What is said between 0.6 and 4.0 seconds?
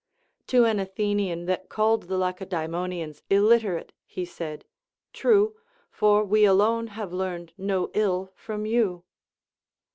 an Athenian that called the Lacedaemonians illiterate